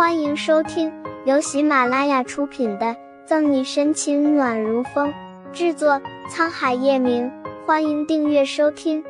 [0.00, 0.90] 欢迎收听
[1.26, 2.86] 由喜马拉雅出品的
[3.26, 5.12] 《赠你深情暖如风》，
[5.52, 7.30] 制作沧海夜明。
[7.66, 9.04] 欢迎订阅收听。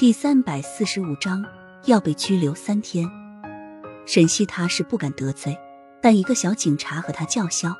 [0.00, 1.44] 第三百四十五章
[1.84, 3.08] 要被拘留三天。
[4.04, 5.56] 沈西他是不敢得罪，
[6.02, 7.72] 但一个小警察和他叫嚣，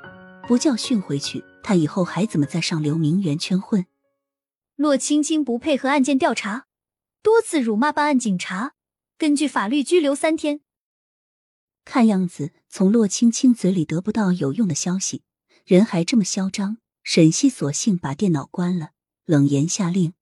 [0.46, 3.84] 不教训回去，他以后还怎么在上流名媛圈混？
[4.76, 6.66] 洛青青不配合案件调查，
[7.24, 8.74] 多次辱骂办案警察，
[9.18, 10.60] 根据法律拘留三天。
[11.86, 15.22] 看样子从洛青青嘴里得不到有用的消息，
[15.64, 16.78] 人还这么嚣张。
[17.02, 18.90] 沈西索性把电脑关了，
[19.24, 20.12] 冷言下令：“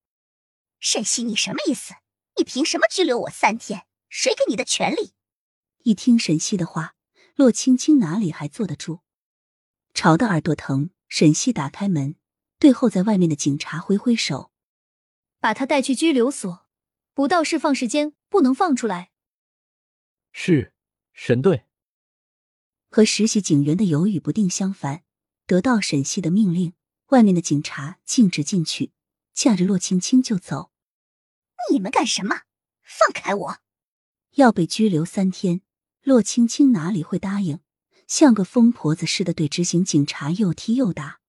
[0.78, 1.94] 沈西，你什么意思？
[2.36, 3.86] 你凭什么拘留我三天？
[4.10, 5.14] 谁给你的权利？”
[5.82, 6.94] 一听沈西的话，
[7.34, 9.00] 洛青青哪里还坐得住，
[9.94, 10.90] 吵得耳朵疼。
[11.08, 12.16] 沈西打开门，
[12.58, 14.50] 对候在外面的警察挥挥手
[15.40, 16.66] ：“把他带去拘留所，
[17.14, 19.12] 不到释放时间不能放出来。”
[20.34, 20.74] 是，
[21.12, 21.66] 沈队。
[22.90, 25.04] 和实习警员的犹豫不定相反。
[25.46, 26.72] 得到沈西的命令，
[27.10, 28.90] 外面的警察径直进去，
[29.32, 30.72] 架着洛青青就走。
[31.70, 32.40] 你们干什么？
[32.82, 33.58] 放开我！
[34.32, 35.60] 要被拘留三天，
[36.02, 37.60] 洛青青哪里会答应？
[38.08, 41.20] 像个疯婆子似的对执行警察又踢又打。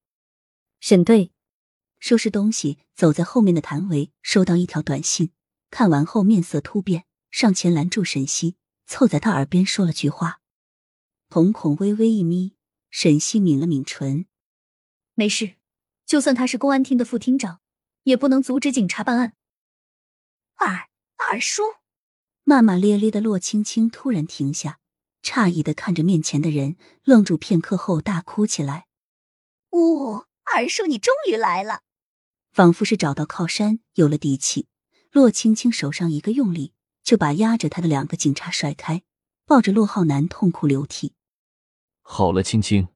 [0.80, 1.32] 沈队，
[2.00, 5.32] 收拾东西，走在后面的谭维收到一条短信，
[5.76, 8.56] 看完后面色突变，上前拦住沈西，
[8.88, 10.40] 凑在他耳边说了句话。
[11.28, 12.56] 瞳孔微微一眯。
[12.90, 14.26] 沈西抿了抿唇，
[15.16, 15.56] 没事。
[16.06, 17.60] 就算他是公安厅的副厅长，
[18.04, 19.34] 也不能阻止警察办案。
[20.56, 21.64] 二二叔，
[22.46, 24.80] 骂骂咧咧的洛青青突然停下，
[25.22, 28.88] 诧异的看着面前的人，愣住片刻后大哭起来。
[29.72, 30.24] 呜，
[30.56, 31.82] 二叔，你终于来了！
[32.54, 34.70] 仿佛是找到靠山，有了底气。
[35.16, 39.02] 洛青青手上一个用力，就把压着她的两个警察甩开，
[39.46, 41.14] 抱着洛浩南痛哭流涕。
[42.02, 42.90] 好了，青青，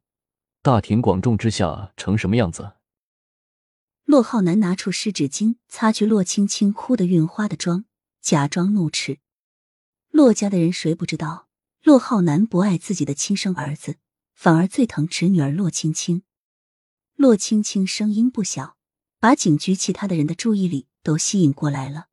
[0.61, 2.73] 大庭广众之下成什么样子？
[4.03, 7.85] 洛浩南拿出湿纸巾擦去洛青青哭得晕花的妆，
[8.19, 9.19] 假装怒斥
[10.11, 11.47] ：“洛家的人谁不知道，
[11.81, 13.95] 洛浩南不爱自己的亲生儿子，
[14.33, 16.23] 反而最疼侄女儿洛青青。”
[17.15, 18.75] 洛青青声音不小，
[19.21, 22.07] 把警局其他的人的注意力都吸引过来了。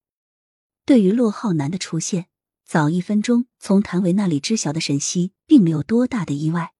[0.84, 2.28] 对于洛浩南的出现，
[2.64, 6.74] 早一分钟从谭维那里知晓的沈西，并没有多大的意外。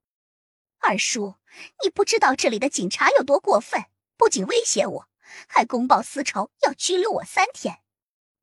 [0.78, 1.34] 二叔，
[1.82, 3.84] 你不知道这里的警察有多过分，
[4.16, 5.08] 不仅威胁我，
[5.48, 7.78] 还公报私仇，要拘留我三天。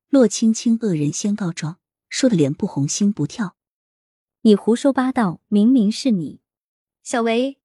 [0.08, 3.56] 洛青青恶人先告状，说的脸不红心不跳。
[4.42, 6.42] 你胡说八道，明明是你，
[7.02, 7.58] 小维。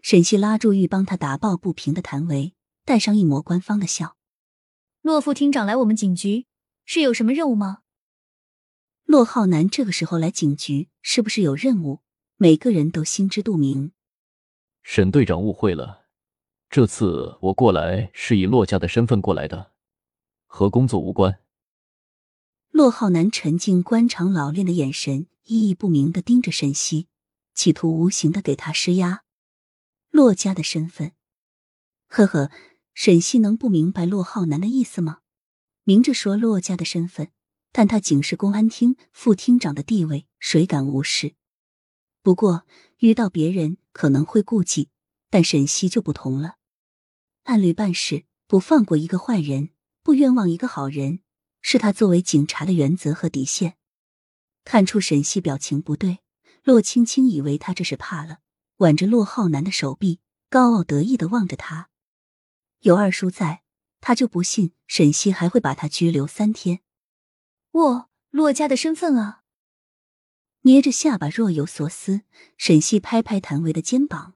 [0.00, 2.54] 沈西拉住欲帮他打抱不平的谭维，
[2.86, 4.16] 带上一抹官方的笑。
[5.02, 6.46] 洛副厅长来我们警局
[6.84, 7.78] 是有什么任务吗？
[9.04, 12.00] 洛浩南这个时候来警局，是不是有任务？
[12.36, 13.92] 每个人都心知肚明，
[14.82, 16.06] 沈队长误会了。
[16.68, 19.72] 这次我过来是以洛家的身份过来的，
[20.46, 21.40] 和工作无关。
[22.70, 27.08] 洛浩南沉静、官场老练的眼神，意义不明的盯着沈西，
[27.54, 29.24] 企图无形的给他施压。
[30.10, 31.12] 洛家的身份，
[32.06, 32.50] 呵呵，
[32.94, 35.18] 沈西能不明白骆浩南的意思吗？
[35.84, 37.30] 明着说骆家的身份，
[37.72, 41.34] 但他仅是公安厅副厅长的地位，谁敢无视？
[42.22, 42.66] 不过
[42.98, 44.90] 遇到别人可能会顾忌，
[45.30, 46.56] 但沈西就不同了。
[47.44, 49.70] 按律办事，不放过一个坏人，
[50.02, 51.20] 不冤枉一个好人，
[51.62, 53.76] 是他作为警察的原则和底线。
[54.64, 56.18] 看出沈西表情不对，
[56.62, 58.40] 洛青青以为他这是怕了，
[58.76, 60.20] 挽着洛浩南的手臂，
[60.50, 61.89] 高傲得意的望着他。
[62.80, 63.62] 有二叔在，
[64.00, 66.80] 他就不信沈西还会把他拘留三天。
[67.72, 69.42] 我洛家的身份啊！
[70.62, 72.22] 捏着下巴，若有所思。
[72.56, 74.34] 沈西拍拍谭维的肩膀：“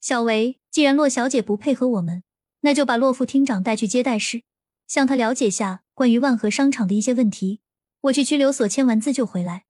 [0.00, 2.22] 小维，既然洛小姐不配合我们，
[2.60, 4.42] 那就把洛副厅长带去接待室，
[4.86, 7.60] 向他了解下关于万和商场的一些问题。
[8.02, 9.64] 我去拘留所签完字就回来。”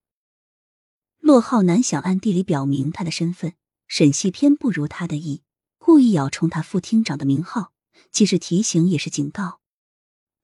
[1.19, 3.55] 洛浩南想暗地里表明他的身份，
[3.87, 5.43] 沈西偏不如他的意，
[5.79, 7.73] 故意咬冲他副厅长的名号，
[8.11, 9.61] 既是提醒也是警告。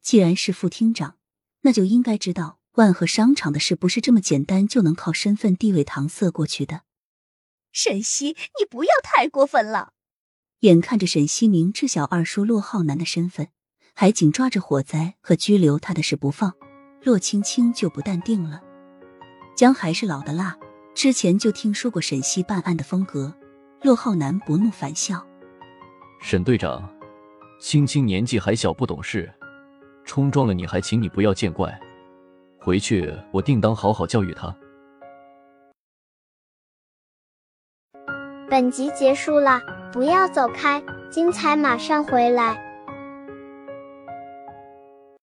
[0.00, 1.16] 既然是副厅长，
[1.62, 2.58] 那就应该知道。
[2.76, 6.84] 万和商场的事不是这么简单就能靠身份地位搪塞过去的。
[7.70, 9.92] 沈西，你不要太过分了。
[10.60, 13.48] 眼看着沈西明知晓二叔骆浩南的身份，
[13.94, 16.54] 还紧抓着火灾和拘留他的事不放，
[17.02, 18.62] 骆青青就不淡定了。
[19.54, 20.56] 姜还是老的辣，
[20.94, 23.36] 之前就听说过沈西办案的风格。
[23.82, 25.26] 骆浩南不怒反笑
[26.22, 26.88] ：“沈队长，
[27.62, 29.32] 青青年纪还小，不懂事，
[30.04, 31.72] 冲撞了你还请你不要见怪。”
[32.58, 34.52] 回去我定当好好教育他。
[38.50, 39.60] 本集结束了，
[39.92, 42.71] 不要走开，精彩马上回来。